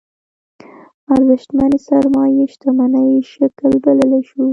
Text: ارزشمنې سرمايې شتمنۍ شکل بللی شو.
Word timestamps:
ارزشمنې 1.13 1.79
سرمايې 1.87 2.43
شتمنۍ 2.53 3.09
شکل 3.31 3.71
بللی 3.83 4.21
شو. 4.29 4.43